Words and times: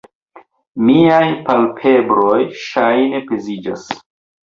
Miaj 0.87 1.27
palpebroj 1.51 2.41
ŝajne 2.65 3.25
peziĝis. 3.33 3.89